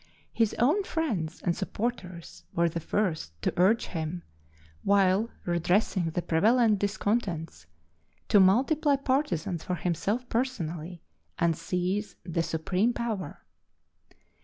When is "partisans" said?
8.95-9.63